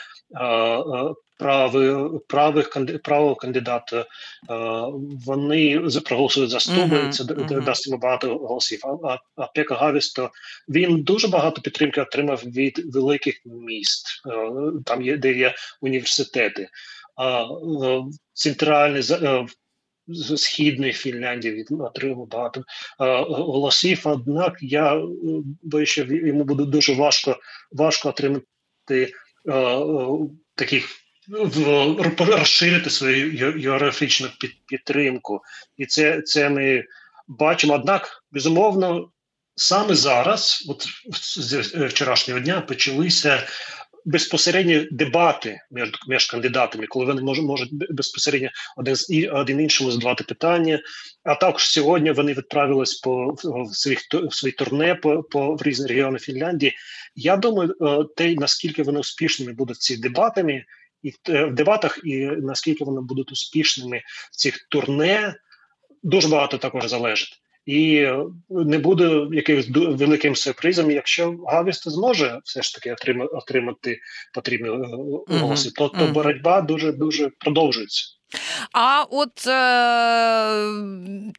прави, 1.38 2.10
правих 2.28 2.76
правого 3.02 3.34
кандидата, 3.34 4.06
вони 5.26 5.80
проголосують 6.04 6.50
за 6.50 6.60
Стуби, 6.60 6.96
uh-huh, 6.96 7.10
це 7.10 7.24
uh-huh. 7.24 7.64
дасть 7.64 7.86
йому 7.86 7.98
багато 7.98 8.38
голосів. 8.38 8.80
А, 8.86 9.18
а 9.36 9.46
Пека 9.46 9.74
Гавісто 9.74 10.30
він 10.68 11.02
дуже 11.02 11.28
багато 11.28 11.62
підтримки 11.62 12.00
отримав 12.00 12.42
від 12.46 12.94
великих 12.94 13.40
міст, 13.44 14.06
там 14.84 15.02
є 15.02 15.16
де 15.16 15.32
є 15.32 15.54
університети. 15.80 16.68
А 17.16 17.44
центральний 18.32 19.02
з 20.08 20.36
східної 20.36 20.92
Фінляндії 20.92 21.54
від 21.54 21.80
отримав 21.80 22.28
багато 22.28 22.64
голосів. 23.28 24.00
Однак 24.04 24.56
я 24.60 25.02
боюся, 25.62 25.92
що 25.92 26.04
йому 26.14 26.44
буде 26.44 26.64
дуже 26.64 26.94
важко 26.94 27.38
важко 27.72 28.08
отримати 28.08 29.12
таких 30.54 30.88
розширити 32.18 32.90
свою 32.90 33.52
географічну 33.52 34.28
підтримку, 34.66 35.40
і 35.76 35.86
це 35.86 36.22
це 36.22 36.50
ми 36.50 36.84
бачимо. 37.28 37.74
Однак, 37.74 38.24
безумовно, 38.32 39.10
саме 39.54 39.94
зараз, 39.94 40.66
от 40.68 40.86
з 41.12 41.54
вчорашнього 41.86 42.40
дня, 42.40 42.60
почалися 42.60 43.46
безпосередні 44.06 44.88
дебати 44.90 45.60
між 45.70 45.90
між 46.08 46.26
кандидатами, 46.26 46.86
коли 46.86 47.06
вони 47.06 47.22
можуть 47.22 47.44
можуть 47.44 47.70
безпосередньо 47.90 48.48
один 48.76 48.96
з 48.96 49.28
один 49.32 49.60
іншому 49.60 49.90
задавати 49.90 50.24
питання. 50.24 50.80
А 51.24 51.34
також 51.34 51.66
сьогодні 51.66 52.10
вони 52.10 52.32
відправились 52.32 52.94
по 52.94 53.36
в 53.44 53.76
своїх 53.76 54.00
в 54.12 54.34
свої 54.34 54.52
турне 54.52 54.94
по 54.94 55.22
по 55.22 55.54
в 55.54 55.62
різні 55.62 55.86
регіони 55.86 56.18
Фінляндії. 56.18 56.74
Я 57.14 57.36
думаю, 57.36 57.74
е, 57.80 58.04
те 58.16 58.34
наскільки 58.34 58.82
вони 58.82 59.00
успішними 59.00 59.52
будуть 59.52 59.76
ці 59.76 59.96
дебатами, 59.96 60.64
і 61.02 61.12
е, 61.28 61.44
в 61.44 61.54
дебатах, 61.54 62.00
і 62.04 62.16
наскільки 62.26 62.84
вони 62.84 63.00
будуть 63.00 63.32
успішними 63.32 64.02
в 64.32 64.36
цих 64.36 64.66
турне, 64.70 65.34
дуже 66.02 66.28
багато 66.28 66.58
також 66.58 66.86
залежить. 66.86 67.40
І 67.66 68.08
не 68.50 68.78
буде 68.78 69.26
якимось 69.32 69.68
великим 69.74 70.36
сюрпризом, 70.36 70.90
якщо 70.90 71.36
Гавіст 71.46 71.88
зможе 71.88 72.40
все 72.44 72.62
ж 72.62 72.74
таки 72.74 72.96
отримати 73.32 73.98
потрібні 74.34 74.68
е, 74.68 74.72
голоси, 75.28 75.70
то, 75.70 75.88
то 75.88 76.06
боротьба 76.06 76.60
дуже 76.60 76.92
дуже 76.92 77.30
продовжується. 77.38 78.15
А 78.72 79.02
от 79.10 79.46
е, 79.46 79.52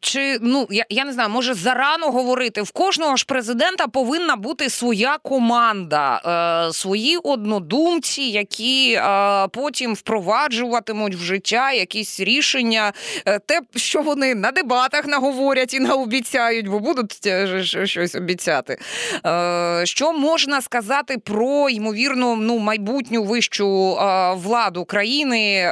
чи 0.00 0.38
ну 0.40 0.66
я 0.70 0.84
я 0.88 1.04
не 1.04 1.12
знаю, 1.12 1.28
може 1.28 1.54
зарано 1.54 2.10
говорити 2.10 2.62
в 2.62 2.70
кожного 2.70 3.16
ж 3.16 3.24
президента 3.26 3.88
повинна 3.88 4.36
бути 4.36 4.70
своя 4.70 5.18
команда, 5.22 6.20
е, 6.68 6.72
свої 6.72 7.16
однодумці, 7.16 8.22
які 8.22 8.92
е, 8.92 9.48
потім 9.48 9.94
впроваджуватимуть 9.94 11.14
в 11.14 11.18
життя 11.18 11.72
якісь 11.72 12.20
рішення, 12.20 12.92
е, 13.26 13.38
те, 13.38 13.60
що 13.76 14.02
вони 14.02 14.34
на 14.34 14.50
дебатах 14.50 15.06
наговорять 15.06 15.74
і 15.74 15.80
наобіцяють, 15.80 16.68
бо 16.68 16.78
будуть 16.78 17.26
е, 17.26 17.64
щось 17.84 18.14
обіцяти. 18.14 18.78
Е, 19.26 19.82
Що 19.84 20.12
можна 20.12 20.62
сказати 20.62 21.18
про 21.18 21.68
ймовірну 21.68 22.36
ну 22.36 22.58
майбутню 22.58 23.22
вищу 23.22 23.96
е, 23.96 24.34
владу 24.34 24.84
країни 24.84 25.70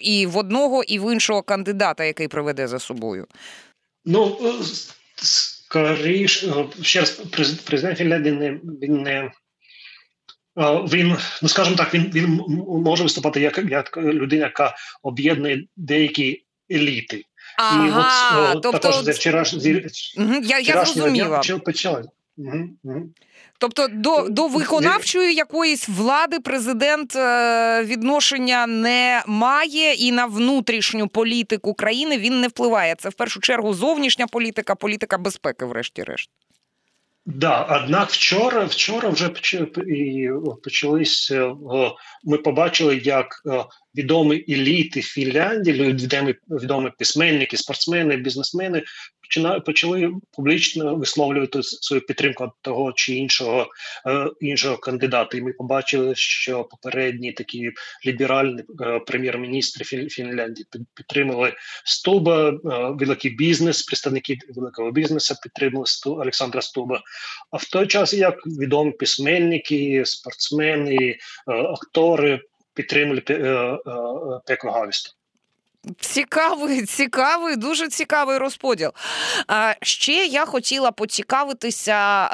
і 0.00 0.19
в 0.26 0.36
одного, 0.36 0.82
і 0.82 0.98
в 0.98 1.12
іншого 1.12 1.42
кандидата, 1.42 2.04
який 2.04 2.28
проведе 2.28 2.68
за 2.68 2.78
собою? 2.78 3.26
Ну 4.04 4.38
е, 4.44 4.52
скоріш 5.16 6.44
е, 6.44 6.66
ще 6.82 7.00
раз 7.00 7.10
президент 7.64 7.98
Фінляндії 7.98 8.34
не 8.34 8.50
він 8.82 9.02
не. 9.02 9.12
Е, 9.12 9.30
він, 10.92 11.16
ну 11.42 11.48
скажімо 11.48 11.76
так, 11.76 11.94
він 11.94 12.10
він 12.14 12.40
може 12.84 13.02
виступати 13.02 13.40
як 13.40 13.58
як 13.58 13.96
людина, 13.96 14.44
яка 14.44 14.74
об'єднує 15.02 15.64
деякі 15.76 16.44
еліти. 16.70 17.24
Ага, 17.58 18.52
і 18.52 18.56
от, 18.56 18.62
тобто... 18.62 18.78
також 18.78 19.08
вчораш, 19.08 19.54
я, 20.42 20.58
я 20.58 20.84
зрозуміла. 20.84 21.42
почали. 21.64 22.04
Угу, 22.36 22.68
угу. 22.82 23.08
Тобто 23.60 23.88
до 23.88 24.28
до 24.28 24.46
виконавчої 24.46 25.34
якоїсь 25.34 25.88
влади 25.88 26.40
президент 26.40 27.16
е, 27.16 27.84
відношення 27.84 28.66
не 28.66 29.22
має, 29.26 29.94
і 29.94 30.12
на 30.12 30.26
внутрішню 30.26 31.08
політику 31.08 31.74
країни 31.74 32.18
він 32.18 32.40
не 32.40 32.48
впливає. 32.48 32.94
Це 32.94 33.08
в 33.08 33.14
першу 33.14 33.40
чергу 33.40 33.74
зовнішня 33.74 34.26
політика, 34.26 34.74
політика 34.74 35.18
безпеки, 35.18 35.64
врешті-решт. 35.64 36.30
Да, 37.26 37.62
однак 37.62 38.10
вчора 38.10 38.64
вчора 38.64 39.08
вже 39.08 39.28
почалися. 40.64 41.54
Ми 42.24 42.38
побачили, 42.38 43.00
як 43.04 43.42
відомі 43.96 44.44
еліти 44.48 45.02
Фінляндії, 45.02 45.92
відомі 45.92 46.34
відомі 46.48 46.90
письменники, 46.98 47.56
спортсмени, 47.56 48.16
бізнесмени 48.16 48.82
почали 49.66 50.12
публічно 50.32 50.96
висловлювати 50.96 51.62
свою 51.62 52.06
підтримку 52.06 52.52
того 52.62 52.92
чи 52.92 53.14
іншого 53.14 53.66
е, 54.06 54.30
іншого 54.40 54.76
кандидата. 54.76 55.38
І 55.38 55.42
ми 55.42 55.52
побачили, 55.52 56.14
що 56.16 56.64
попередні 56.64 57.32
такі 57.32 57.70
ліберальні 58.06 58.62
е, 58.80 58.98
прем'єр-міністри 58.98 59.84
Фінляндії 60.08 60.66
підтримали 60.94 61.52
Стуба, 61.84 62.48
е, 62.48 62.54
великий 62.98 63.30
бізнес, 63.30 63.82
представники 63.82 64.38
великого 64.48 64.90
бізнесу 64.90 65.34
підтримали 65.42 65.86
Сту 65.86 66.14
Олександра 66.14 66.62
Стуба. 66.62 67.02
А 67.50 67.56
в 67.56 67.64
той 67.64 67.86
час 67.86 68.14
як 68.14 68.46
відомі 68.46 68.92
письменники, 68.92 70.02
спортсмени, 70.06 71.16
актори 71.46 72.40
підтримали 72.74 73.20
пекло 74.46 74.70
Гавіста. 74.70 75.19
Цікавий, 76.00 76.82
цікавий, 76.86 77.56
дуже 77.56 77.88
цікавий 77.88 78.38
розподіл. 78.38 78.90
Ще 79.82 80.26
я 80.26 80.46
хотіла 80.46 80.90
поцікавитися 80.90 82.28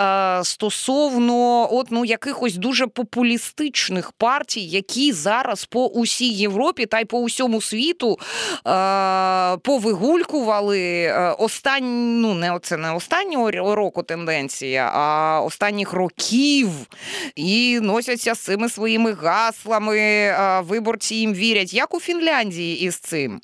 стосовно 0.44 1.68
от, 1.74 1.86
ну, 1.90 2.04
якихось 2.04 2.54
дуже 2.54 2.86
популістичних 2.86 4.12
партій, 4.12 4.66
які 4.66 5.12
зараз 5.12 5.64
по 5.64 5.86
усій 5.86 6.28
Європі 6.28 6.86
та 6.86 7.00
й 7.00 7.04
по 7.04 7.18
усьому 7.18 7.60
світу 7.60 8.18
повигулькували 9.62 11.12
останні, 11.38 12.20
ну 12.22 12.34
не 12.34 12.58
це 12.62 12.76
не 12.76 12.94
останнього 12.94 13.50
року 13.76 14.02
тенденція, 14.02 14.90
а 14.94 15.40
останніх 15.40 15.92
років 15.92 16.68
і 17.36 17.80
носяться 17.80 18.34
з 18.34 18.38
цими 18.38 18.68
своїми 18.68 19.12
гаслами. 19.12 20.34
Виборці 20.60 21.14
їм 21.14 21.34
вірять. 21.34 21.74
Як 21.74 21.94
у 21.94 22.00
Фінляндії 22.00 22.80
із 22.80 22.96
цим? 22.96 23.40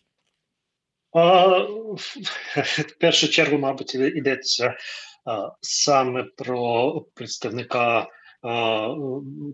В 1.14 2.98
першу 3.00 3.28
чергу, 3.28 3.58
мабуть, 3.58 3.94
йдеться 3.94 4.74
саме 5.60 6.24
про 6.36 7.00
представника 7.14 8.06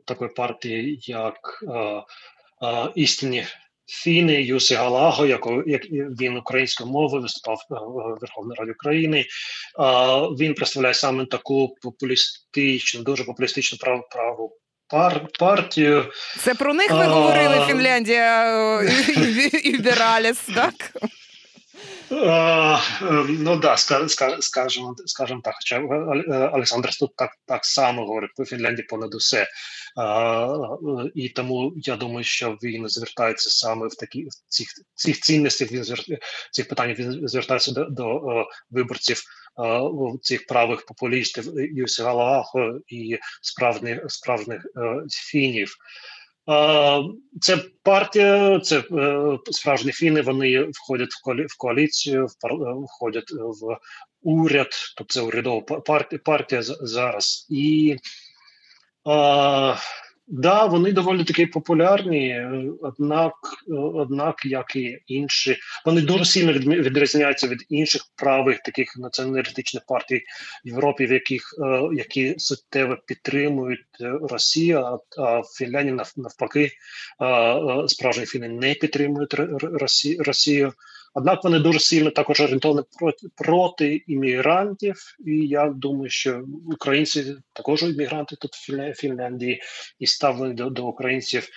такої 0.04 0.30
партії, 0.36 0.98
як 1.02 1.64
істинні 2.94 3.44
фіни 3.86 4.42
Юси 4.42 4.74
Галаго, 4.74 5.26
як 5.26 5.46
він 6.20 6.36
українською 6.36 6.90
мовою 6.90 7.22
виступав 7.22 7.58
в 7.70 8.20
Верховній 8.20 8.54
Раді 8.54 8.70
України. 8.70 9.24
Він 10.38 10.54
представляє 10.54 10.94
саме 10.94 11.26
таку 11.26 11.76
популістичну, 11.82 13.02
дуже 13.02 13.24
популістичну 13.24 13.78
праву 13.78 14.04
праву 14.10 14.58
пар, 14.88 15.26
партію. 15.38 16.12
Це 16.38 16.54
про 16.54 16.74
них 16.74 16.90
ви 16.90 17.04
говорили 17.04 17.66
Фінляндія 17.66 18.52
Юбераліс, 19.64 20.40
так? 20.54 20.74
Uh, 22.10 22.78
ну 23.28 23.56
да, 23.56 23.76
скажімо, 23.76 24.94
скажімо 25.06 25.40
так. 25.44 25.54
Хоча 25.54 25.80
Олександр 26.52 26.96
тут 26.96 27.16
так 27.16 27.30
так 27.46 27.64
само 27.64 28.06
говорить 28.06 28.30
про 28.36 28.46
Фінляндії 28.46 28.86
понад 28.86 29.14
усе. 29.14 29.46
І 31.14 31.28
тому 31.28 31.72
я 31.76 31.96
думаю, 31.96 32.24
що 32.24 32.58
він 32.62 32.88
звертається 32.88 33.50
саме 33.50 33.86
в 33.86 33.94
такі 33.94 34.24
в 34.24 34.30
цих 34.48 34.68
цих 34.94 35.20
цінностях. 35.20 35.72
Він 35.72 35.84
цих 36.50 36.68
питань 36.68 36.94
він 36.98 37.28
звертається 37.28 37.72
до, 37.72 37.84
до 37.84 38.20
виборців 38.70 39.22
цих 40.22 40.46
правих 40.46 40.86
популістів 40.86 41.44
Юсі 41.56 42.02
Галахо 42.02 42.78
і 42.88 43.18
справжніх 43.42 44.00
справжніх 44.08 44.62
фінів. 45.10 45.76
Це 47.40 47.56
партія, 47.82 48.60
це 48.60 48.78
е, 48.78 49.38
справжні 49.50 49.92
фіни. 49.92 50.22
Вони 50.22 50.62
входять 50.62 51.12
в 51.50 51.58
коаліцію, 51.58 52.26
входять 52.84 53.30
в 53.30 53.78
уряд, 54.22 54.68
тобто 54.96 55.14
це 55.14 55.20
урядова 55.20 55.60
партія, 55.60 56.20
партія 56.24 56.62
зараз. 56.62 57.46
І 57.50 57.96
Да, 60.30 60.66
вони 60.66 60.92
доволі 60.92 61.24
таки 61.24 61.46
популярні, 61.46 62.46
однак, 62.80 63.34
однак, 63.94 64.44
як 64.44 64.76
і 64.76 64.98
інші, 65.06 65.56
вони 65.86 66.00
дуже 66.00 66.24
сильно 66.24 66.52
відрізняються 66.52 67.48
від 67.48 67.66
інших 67.68 68.02
правих 68.16 68.62
таких 68.62 68.96
націоналістичних 68.96 69.82
партій 69.86 70.22
Європі, 70.64 71.06
в 71.06 71.12
яких 71.12 71.42
е, 71.64 71.88
які 71.92 72.34
суттєво 72.38 72.96
підтримують 73.06 73.86
Росію, 74.22 75.00
а 75.18 75.40
в 75.40 75.44
Фінляндії 75.58 75.98
навпаки 76.16 76.70
е, 77.20 77.26
е, 77.26 77.88
справжні 77.88 78.26
фіни 78.26 78.48
не 78.48 78.74
підтримують 78.74 79.34
Росію. 80.18 80.72
Однак 81.18 81.44
вони 81.44 81.58
дуже 81.58 81.78
сильно 81.78 82.10
також 82.10 82.40
орієнтовані 82.40 82.86
проти 82.98 83.26
проти 83.36 84.02
іммігрантів, 84.06 85.16
і 85.26 85.32
я 85.46 85.66
думаю, 85.66 86.10
що 86.10 86.44
українці 86.66 87.36
також 87.52 87.82
іммігранти 87.82 88.36
тут 88.36 88.54
в 88.54 88.94
Фінляндії 88.94 89.62
і 89.98 90.06
ставлені 90.06 90.54
до, 90.54 90.70
до 90.70 90.86
українців. 90.86 91.48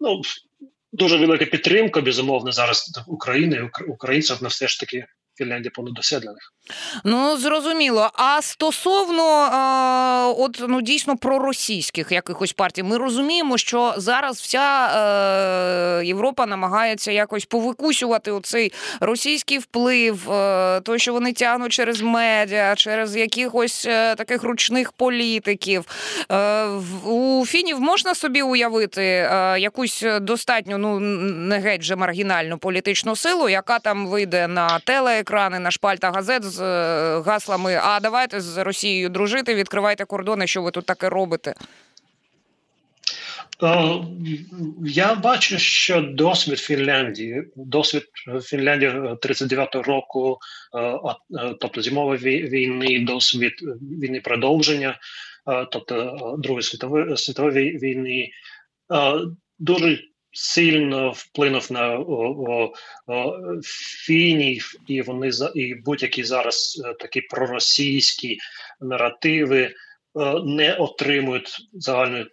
Ну 0.00 0.20
дуже 0.92 1.16
велика 1.16 1.44
підтримка, 1.44 2.00
безумовно, 2.00 2.52
зараз 2.52 3.04
України 3.06 3.70
українців 3.88 4.36
на 4.40 4.48
все 4.48 4.68
ж 4.68 4.80
таки 4.80 5.06
Фінляндія 5.36 5.70
понад 5.74 5.98
усе. 5.98 6.20
Ну 7.04 7.36
зрозуміло. 7.36 8.10
А 8.14 8.42
стосовно 8.42 9.44
е, 9.44 10.42
от 10.42 10.64
ну 10.68 10.82
дійсно 10.82 11.16
проросійських 11.16 12.12
якихось 12.12 12.52
партій, 12.52 12.82
ми 12.82 12.98
розуміємо, 12.98 13.58
що 13.58 13.94
зараз 13.96 14.40
вся 14.40 14.86
е, 14.86 16.06
Європа 16.06 16.46
намагається 16.46 17.12
якось 17.12 17.44
повикусювати 17.44 18.30
оцей 18.30 18.72
російський 19.00 19.58
вплив, 19.58 20.32
е, 20.32 20.80
той, 20.80 20.98
що 20.98 21.12
вони 21.12 21.32
тягнуть 21.32 21.72
через 21.72 22.00
медіа, 22.00 22.74
через 22.76 23.16
якихось 23.16 23.86
е, 23.88 24.14
таких 24.14 24.42
ручних 24.42 24.92
політиків. 24.92 25.84
Е, 26.32 26.64
у 27.04 27.46
фінів 27.46 27.80
можна 27.80 28.14
собі 28.14 28.42
уявити 28.42 29.02
е, 29.02 29.56
якусь 29.58 30.04
достатньо 30.20 30.78
ну 30.78 31.00
не 31.00 31.58
геть 31.58 31.80
вже 31.80 31.96
маргінальну 31.96 32.58
політичну 32.58 33.16
силу, 33.16 33.48
яка 33.48 33.78
там 33.78 34.06
вийде 34.06 34.48
на 34.48 34.78
телеекрани, 35.26 35.58
на 35.58 35.70
шпальта 35.70 36.10
газет 36.10 36.44
з 36.44 36.60
е, 36.60 37.22
гаслами: 37.26 37.80
А 37.82 38.00
давайте 38.00 38.40
з 38.40 38.64
Росією 38.64 39.08
дружити, 39.08 39.54
відкривайте 39.54 40.04
кордони, 40.04 40.46
що 40.46 40.62
ви 40.62 40.70
тут 40.70 40.86
таке 40.86 41.08
робите. 41.08 41.54
Е, 43.62 43.94
я 44.84 45.14
бачу, 45.14 45.58
що 45.58 46.00
досвід 46.00 46.58
Фінляндії, 46.58 47.44
досвід 47.56 48.02
Фінляндії 48.42 48.90
39-го 48.90 49.82
року, 49.82 50.38
е, 50.74 51.54
тобто 51.60 51.82
зимової 51.82 52.42
війни, 52.48 53.00
досвід 53.00 53.52
війни 54.02 54.20
продовження, 54.20 54.98
тобто 55.72 56.34
Другої 56.38 56.62
світової 56.62 57.16
світової 57.16 57.78
війни, 57.78 58.28
дуже 59.58 59.98
сильно 60.36 61.10
вплинув 61.10 61.72
на 61.72 61.98
о, 61.98 62.72
о, 63.06 63.34
фінів, 64.06 64.74
і 64.86 65.02
вони 65.02 65.30
і 65.54 65.74
будь-які 65.74 66.24
зараз 66.24 66.82
е, 66.84 66.94
такі 66.94 67.20
проросійські 67.20 68.38
наративи 68.80 69.62
е, 69.62 69.70
не 70.44 70.74
отримують 70.74 71.68
загальну 71.72 72.18
е, 72.18 72.26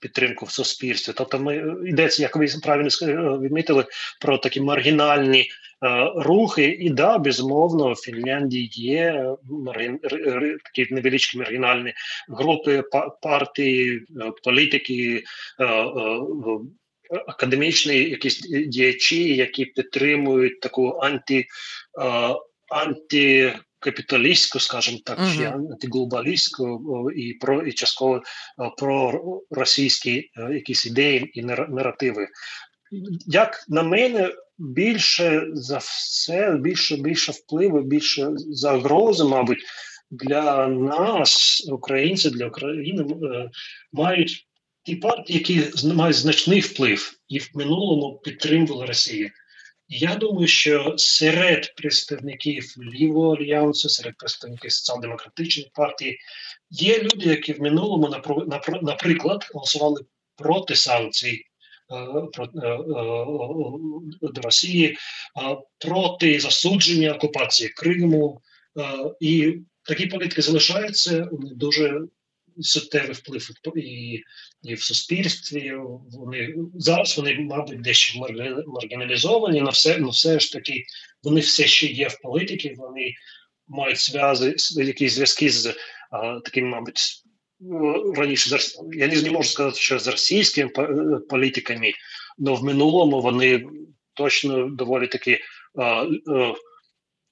підтримку 0.00 0.44
в 0.44 0.50
суспільстві. 0.50 1.12
Тобто, 1.16 1.38
ми 1.38 1.74
йдеться, 1.84 2.22
як 2.22 2.36
ви 2.36 2.46
правильно 2.62 2.90
відмітили, 3.38 3.84
про 4.20 4.38
такі 4.38 4.60
маргінальні. 4.60 5.50
Рухи, 6.16 6.64
і 6.64 6.90
да, 6.90 7.18
безумовно, 7.18 7.92
в 7.92 7.96
Фінляндії 7.96 8.70
є 8.72 9.24
маргін... 9.44 9.98
такі 10.64 10.94
невеличкі 10.94 11.38
маргінальні 11.38 11.92
групи, 12.28 12.82
партії, 13.22 14.06
політики, 14.44 15.24
академічні 17.26 17.96
якісь 17.96 18.40
діячі, 18.50 19.36
які 19.36 19.64
підтримують 19.64 20.60
таку 20.60 21.00
анті, 21.02 21.46
антикапіталістську, 22.68 24.60
скажімо 24.60 24.98
так, 25.04 25.18
uh-huh. 25.18 25.54
антиглобалістську 25.54 27.10
і 27.10 27.34
про 27.34 27.62
і 27.62 27.72
частково 27.72 28.22
про 28.78 29.20
російські 29.50 30.30
якісь 30.50 30.86
ідеї 30.86 31.30
і 31.34 31.42
наративи. 31.42 32.28
Як 33.26 33.64
на 33.68 33.82
мене, 33.82 34.30
більше 34.58 35.46
за 35.52 35.78
все, 35.78 36.56
більше 36.60 36.96
більше 36.96 37.32
впливу, 37.32 37.80
більше 37.80 38.28
загрози, 38.36 39.24
мабуть, 39.24 39.64
для 40.10 40.66
нас, 40.66 41.62
українців, 41.72 42.32
для 42.32 42.46
України, 42.46 43.02
е, 43.02 43.50
мають 43.92 44.46
ті 44.86 44.96
партії, 44.96 45.38
які 45.38 45.86
мають 45.94 46.16
значний 46.16 46.60
вплив 46.60 47.18
і 47.28 47.38
в 47.38 47.50
минулому 47.54 48.20
підтримували 48.24 48.86
Росію. 48.86 49.30
Я 49.88 50.14
думаю, 50.14 50.46
що 50.46 50.94
серед 50.96 51.74
представників 51.74 52.74
лівого 52.94 53.36
альянсу, 53.36 53.88
серед 53.88 54.16
представників 54.16 54.72
соціал-демократичної 54.72 55.70
партії 55.74 56.18
є 56.70 56.98
люди, 56.98 57.26
які 57.26 57.52
в 57.52 57.60
минулому 57.60 58.14
наприклад 58.82 59.50
голосували 59.54 60.04
проти 60.36 60.76
санкцій 60.76 61.44
е, 61.90 61.94
е, 61.94 62.68
е, 64.22 64.32
до 64.32 64.40
Росії, 64.40 64.96
проти 65.78 66.40
засудження 66.40 67.12
окупації 67.12 67.68
Криму, 67.68 68.40
і 69.20 69.54
такі 69.82 70.06
політики 70.06 70.42
залишаються 70.42 71.28
вони 71.32 71.50
дуже 71.54 72.00
суттєвий 72.60 73.12
вплив 73.12 73.50
і 73.76 74.22
і 74.62 74.74
в 74.74 74.82
суспільстві. 74.82 75.72
Вони 76.12 76.54
зараз 76.74 77.16
вони, 77.16 77.34
мабуть, 77.34 77.80
дещо 77.80 78.20
маргіналізовані, 78.66 79.60
але 79.60 79.70
все 79.70 79.98
ну, 79.98 80.08
все 80.08 80.40
ж 80.40 80.52
таки 80.52 80.84
вони 81.22 81.40
все 81.40 81.66
ще 81.66 81.86
є 81.86 82.08
в 82.08 82.20
політиці, 82.22 82.74
вони 82.76 83.14
мають 83.68 84.00
зв'язи, 84.00 84.56
якісь 84.76 85.12
зв'язки 85.12 85.50
з 85.50 85.74
а, 86.10 86.40
таким, 86.44 86.68
мабуть, 86.68 87.00
раніше 88.16 88.58
я 88.92 89.06
не 89.06 89.30
можу 89.30 89.48
сказати, 89.48 89.78
що 89.78 89.98
з 89.98 90.08
російськими 90.08 90.70
політиками, 91.28 91.92
але 92.46 92.56
в 92.56 92.64
минулому 92.64 93.20
вони 93.20 93.64
точно 94.14 94.68
доволі 94.68 95.06
таки. 95.06 95.40
А, 95.78 95.82
а, 95.82 96.54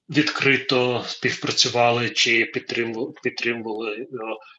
відкрито 0.09 1.03
співпрацювали 1.07 2.09
чи 2.09 2.45
підтримували 2.45 3.13
підтримували 3.23 3.95
е, 3.95 4.07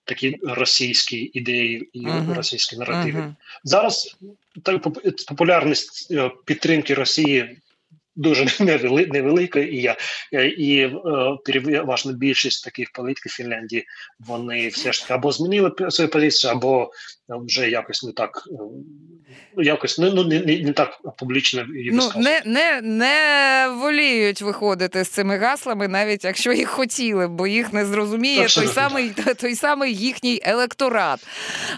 такі 0.05 0.39
російські 0.43 1.31
ідеї 1.35 1.91
і 1.93 2.07
uh-huh. 2.07 2.35
російські 2.35 2.77
наративи. 2.77 3.21
Uh-huh. 3.21 3.35
Зараз 3.65 4.17
так 4.63 4.83
популярність 5.29 6.09
е, 6.11 6.31
підтримки 6.45 6.95
Росії 6.95 7.57
дуже 8.17 8.47
невелика, 9.09 9.61
і 9.61 9.77
я 9.77 9.97
і 10.43 10.79
е, 10.81 10.91
переважна 11.45 12.13
більшість 12.13 12.65
таких 12.65 12.93
політиків 12.93 13.33
Фінляндії 13.33 13.87
вони 14.21 14.69
все 14.69 14.93
ж 14.93 15.01
таки 15.01 15.15
або 15.15 15.33
змінили 15.33 15.73
свою 15.91 16.11
позицію, 16.11 16.53
або 16.53 16.91
вже 17.29 17.71
якось 17.71 18.03
не 18.03 18.13
так 18.13 18.43
ну 19.57 19.63
якось 19.63 19.99
ну, 19.99 20.25
не, 20.25 20.41
не, 20.41 20.59
не 20.59 20.73
так 20.73 21.01
публічно 21.19 21.61
і 21.61 21.91
ну, 21.93 22.11
не, 22.17 22.43
не, 22.45 22.81
не 22.83 23.69
воліють 23.81 24.43
виходити 24.43 25.05
з 25.05 25.09
цими 25.09 25.39
гаслами, 25.39 25.89
навіть 25.89 26.25
якщо 26.25 26.53
їх 26.53 26.69
хотіли, 26.69 27.29
бо 27.29 27.47
їх 27.47 27.73
не 27.73 27.87
зрозуміє 27.87 28.43
Абсолютно. 28.43 28.75
той 28.75 28.83
самий 28.83 29.11
той 29.41 29.55
самий 29.55 29.95
їхній 29.95 30.41
електорат. 30.45 31.27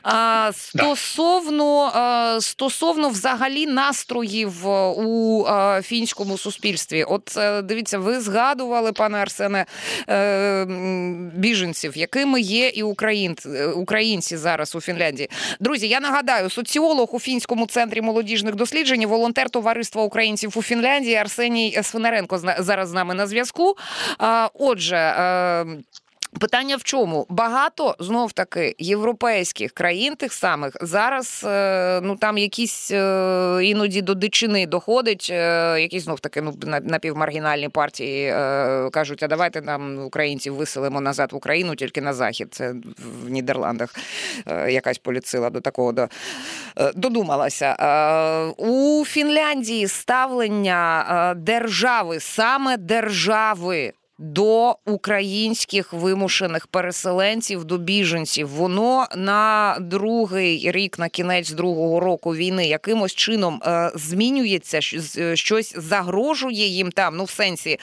А, 0.02 0.50
Стосовно 0.54 1.90
а, 1.94 2.38
стосовно 2.40 3.08
взагалі 3.08 3.66
настроїв 3.66 4.66
у 4.66 5.44
а, 5.48 5.82
фінському 5.82 6.38
суспільстві, 6.38 7.04
от 7.04 7.36
е, 7.36 7.62
дивіться, 7.62 7.98
ви 7.98 8.20
згадували, 8.20 8.92
пане 8.92 9.18
Арсене, 9.18 9.66
е, 10.08 10.66
біженців, 11.34 11.96
якими 11.96 12.40
є 12.40 12.68
і 12.68 12.82
українці, 12.82 13.48
українці 13.64 14.36
зараз 14.36 14.74
у 14.74 14.80
Фінляндії. 14.80 15.28
Друзі, 15.60 15.88
я 15.88 16.00
нагадаю, 16.00 16.50
соціолог 16.50 17.14
у 17.14 17.20
фінському 17.20 17.66
центрі 17.66 18.00
молодіжних 18.00 18.54
досліджень, 18.54 19.06
волонтер 19.06 19.50
товариства 19.50 20.02
українців 20.02 20.52
у 20.56 20.62
Фінляндії 20.62 21.14
Арсеній 21.14 21.78
Свинаренко 21.82 22.38
зараз 22.58 22.88
з 22.88 22.92
нами 22.92 23.14
на 23.14 23.26
зв'язку. 23.26 23.76
Отже. 24.54 25.14
Питання 26.40 26.76
в 26.76 26.82
чому 26.82 27.26
багато 27.28 27.96
знов 27.98 28.32
таки 28.32 28.74
європейських 28.78 29.72
країн 29.72 30.16
тих 30.16 30.32
самих 30.32 30.76
зараз 30.80 31.44
е, 31.46 32.00
ну 32.02 32.16
там 32.16 32.38
якісь 32.38 32.90
е, 32.90 33.60
іноді 33.62 34.02
до 34.02 34.14
дичини 34.14 34.66
доходить, 34.66 35.28
е, 35.30 35.80
якісь 35.80 36.04
знов 36.04 36.20
таки 36.20 36.42
ну 36.42 36.54
напівмаргінальні 36.82 37.68
партії 37.68 38.32
кажуть, 38.92 39.22
а 39.22 39.28
давайте 39.28 39.62
нам 39.62 40.04
українців 40.04 40.54
виселимо 40.54 41.00
назад 41.00 41.32
в 41.32 41.36
Україну, 41.36 41.74
тільки 41.74 42.00
на 42.00 42.12
захід. 42.12 42.48
Це 42.50 42.74
в 43.24 43.28
Нідерландах 43.28 43.94
якась 44.68 44.98
поліцила 44.98 45.50
до 45.50 45.60
такого 45.60 45.92
до, 45.92 46.08
додумалася. 46.94 47.76
У 48.56 49.04
Фінляндії 49.06 49.88
ставлення 49.88 51.34
держави 51.36 52.20
саме 52.20 52.76
держави 52.76 53.92
до 54.18 54.76
українських 54.86 55.92
вимушених 55.92 56.66
переселенців, 56.66 57.64
до 57.64 57.78
біженців. 57.78 58.48
Воно 58.48 59.06
на 59.16 59.76
другий 59.80 60.70
рік, 60.72 60.98
на 60.98 61.08
кінець 61.08 61.50
другого 61.50 62.00
року 62.00 62.34
війни, 62.34 62.66
якимось 62.66 63.14
чином 63.14 63.60
е, 63.66 63.90
змінюється, 63.94 64.80
щось 65.34 65.74
загрожує 65.76 66.66
їм 66.66 66.90
там. 66.90 67.16
Ну, 67.16 67.24
в 67.24 67.30
сенсі 67.30 67.70
е, 67.70 67.78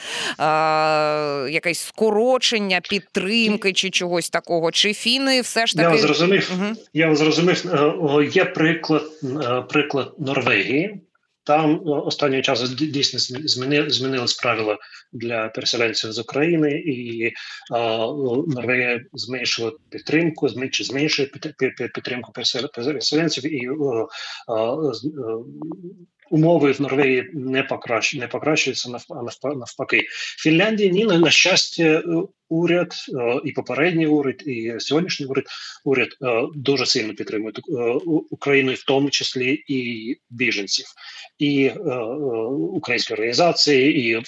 якесь 1.50 1.80
скорочення, 1.80 2.80
підтримки 2.90 3.72
чи 3.72 3.90
чогось 3.90 4.30
такого. 4.30 4.70
Чи 4.70 4.94
фіни 4.94 5.40
все 5.40 5.66
ж 5.66 5.76
таки 5.76 5.96
я 5.96 6.02
зрозумів? 6.02 6.50
Угу. 6.54 6.76
Я 6.92 7.14
зрозумів. 7.14 7.64
Е, 8.20 8.24
є 8.24 8.44
приклад, 8.44 9.02
е, 9.22 9.62
приклад 9.68 10.12
Норвегії. 10.18 11.00
Там 11.46 11.80
останнім 11.84 12.42
часом 12.42 12.68
дійсно 12.74 13.20
змінили, 13.48 13.90
змінились 13.90 14.34
правила 14.34 14.78
для 15.12 15.48
переселенців 15.48 16.12
з 16.12 16.18
України, 16.18 16.70
і 16.70 17.32
а, 17.72 17.78
Норвегія 18.46 19.04
зменшила 19.12 19.72
підтримку, 19.90 20.48
зменшує 20.70 21.28
підтримку 21.94 22.32
переселенців 22.74 23.54
і 23.54 23.68
а, 23.68 24.06
а, 24.52 24.92
умови 26.30 26.72
в 26.72 26.80
Норвегії 26.80 27.30
не 27.34 27.62
покращ, 27.62 28.14
не 28.14 28.28
покращуються 28.28 28.90
навпаки. 29.42 30.06
Фінляндія 30.38 30.90
ні 30.90 31.04
на 31.04 31.30
щастя 31.30 32.02
уряд, 32.48 32.92
е, 33.08 33.40
і 33.44 33.52
попередній 33.52 34.06
уряд, 34.06 34.42
і 34.46 34.74
сьогоднішній 34.78 35.26
уряд 35.26 35.44
уряд 35.84 36.08
е, 36.22 36.42
дуже 36.54 36.86
сильно 36.86 37.14
підтримують 37.14 37.58
е, 37.58 37.62
Україну, 38.30 38.72
в 38.72 38.84
тому 38.84 39.10
числі 39.10 39.64
і 39.68 40.20
біженців, 40.30 40.86
і 41.38 41.70
українські 42.72 43.14
організації, 43.14 44.10
і 44.10 44.22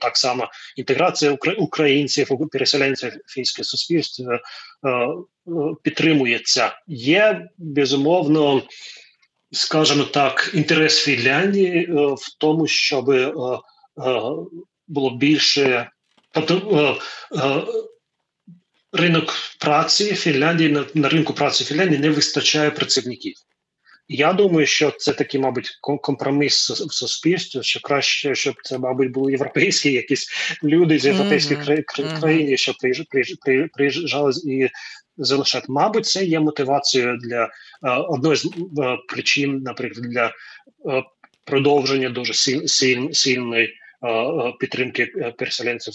так 0.00 0.16
само 0.16 0.48
інтеграція 0.76 1.38
українців, 1.58 2.28
переселенців 2.52 3.12
фінське 3.26 3.64
суспільство 3.64 4.38
підтримується. 5.82 6.72
Є 6.86 7.48
безумовно. 7.58 8.62
Скажімо 9.52 10.04
так, 10.04 10.50
інтерес 10.54 11.04
Фінляндії 11.04 11.86
в 11.92 12.38
тому, 12.38 12.66
щоб 12.66 13.10
було 14.88 15.16
більше 15.16 15.90
е, 16.36 16.40
е, 16.40 17.62
ринок 18.92 19.34
праці 19.58 20.14
Фінляндії 20.14 20.70
на, 20.70 20.84
на 20.94 21.08
ринку 21.08 21.34
праці 21.34 21.64
Фінляндії 21.64 22.00
не 22.00 22.10
вистачає 22.10 22.70
працівників. 22.70 23.34
Я 24.08 24.32
думаю, 24.32 24.66
що 24.66 24.90
це 24.90 25.12
такий, 25.12 25.40
мабуть, 25.40 25.78
компроміс 25.80 26.70
в 26.70 26.92
суспільстві, 26.92 27.62
що 27.62 27.80
краще, 27.80 28.34
щоб 28.34 28.54
це, 28.62 28.78
мабуть, 28.78 29.10
були 29.10 29.32
європейські 29.32 29.92
якісь 29.92 30.28
люди 30.64 30.98
з 30.98 31.06
європейських 31.06 31.58
mm-hmm. 31.58 32.20
країн, 32.20 32.56
що 32.56 32.74
приїжджали 33.72 34.32
і 34.44 34.68
залишати. 35.24 35.66
Мабуть, 35.68 36.06
це 36.06 36.24
є 36.24 36.40
мотивацією 36.40 37.16
для 37.16 37.50
uh, 37.82 38.06
одної 38.08 38.36
з 38.36 38.46
uh, 38.46 38.96
причин, 39.08 39.58
наприклад, 39.58 40.10
для 40.10 40.32
uh, 40.84 41.02
продовження 41.44 42.10
дуже 42.10 42.34
силь, 42.34 42.66
силь, 42.66 43.12
сильної 43.12 43.78
підтримки 44.60 45.06
переселенців 45.38 45.94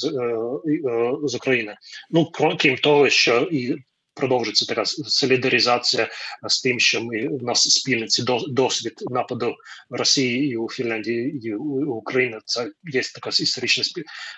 з 1.23 1.35
України. 1.35 1.75
Ну 2.11 2.31
крім 2.59 2.77
того, 2.77 3.09
що 3.09 3.41
і 3.51 3.75
продовжиться 4.17 4.65
така 4.65 4.85
солідаризація 4.85 6.09
з 6.47 6.61
тим, 6.61 6.79
що 6.79 7.01
ми 7.01 7.27
у 7.27 7.45
нас 7.45 7.61
спільний 7.69 8.07
досвід 8.47 8.93
нападу 9.09 9.55
Росії 9.89 10.51
і 10.51 10.57
у 10.57 10.69
Фінляндії 10.69 11.41
і 11.43 11.53
у 11.53 11.93
Україні. 11.93 12.37
Це 12.45 12.71
є 12.83 13.01
така 13.01 13.29
історична 13.29 13.83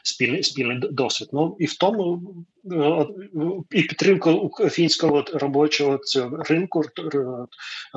спільний 0.04 0.44
спільний 0.44 0.80
досвід. 0.92 1.30
Ну 1.34 1.56
і 1.60 1.65
в 1.65 1.78
тому 1.78 2.22
і 3.72 3.84
підтримка 3.84 4.36
фінського 4.70 5.26
робочого 5.34 5.98
цього 5.98 6.44
ринку 6.44 6.84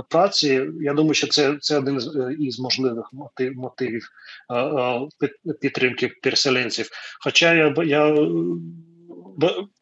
праці. 0.09 0.67
Я 0.81 0.95
думаю, 0.95 1.15
що 1.15 1.27
це 1.27 1.57
це 1.61 1.79
один 1.79 2.01
із 2.41 2.61
можливих 2.61 3.11
мотив, 3.13 3.57
мотивів 3.57 4.09
підтримки 5.61 6.09
переселенців. 6.23 6.91
Хоча 7.21 7.55
я 7.55 7.75
я 7.85 8.15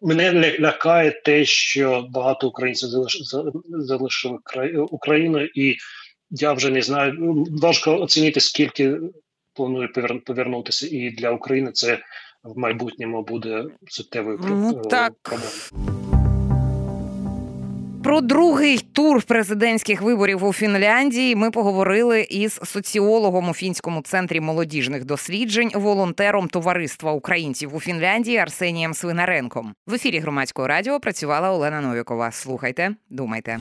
мене 0.01 0.57
лякає 0.61 1.11
те, 1.25 1.45
що 1.45 2.07
багато 2.11 2.49
українців 2.49 2.89
залишили 3.69 4.39
Україну, 4.91 5.45
і 5.45 5.77
я 6.31 6.53
вже 6.53 6.71
не 6.71 6.83
знаю. 6.83 7.45
Важко 7.63 8.01
оцінити, 8.01 8.41
скільки 8.41 8.97
планує 9.55 9.89
повернутися, 10.27 10.89
і 10.91 11.11
для 11.11 11.31
України 11.31 11.71
це 11.73 11.99
в 12.45 12.59
майбутньому 12.59 13.23
буде 13.23 13.65
суттєвою 13.89 14.41
ну, 14.43 14.83
так. 14.83 15.13
Про 18.11 18.21
другий 18.21 18.79
тур 18.79 19.23
президентських 19.23 20.03
виборів 20.03 20.45
у 20.45 20.53
Фінляндії 20.53 21.37
ми 21.37 21.51
поговорили 21.51 22.21
із 22.21 22.61
соціологом 22.65 23.49
у 23.49 23.55
фінському 23.55 24.03
центрі 24.03 24.41
молодіжних 24.41 25.05
досліджень, 25.05 25.71
волонтером 25.75 26.49
товариства 26.49 27.13
українців 27.13 27.75
у 27.75 27.81
Фінляндії 27.81 28.37
Арсенієм 28.37 28.95
Свинаренком. 28.95 29.75
В 29.87 29.95
ефірі 29.95 30.19
громадського 30.19 30.69
радіо 30.69 31.01
працювала 31.01 31.51
Олена 31.51 31.81
Новікова. 31.81 32.31
Слухайте, 32.31 32.95
думайте. 33.11 33.59